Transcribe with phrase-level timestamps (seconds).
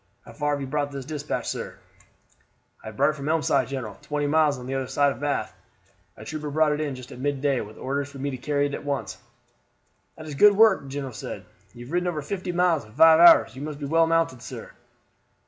[0.25, 1.77] How far have you brought this despatch, sir?"
[2.83, 5.53] "I have brought it from Elmside, general; twenty miles on the other side of Bath.
[6.17, 8.69] A trooper brought it in just at midday, with orders for me to carry it
[8.69, 9.19] on at once."
[10.17, 11.45] "That is good work," the general said.
[11.75, 13.55] "You have ridden over fifty miles in five hours.
[13.55, 14.71] You must be well mounted, sir."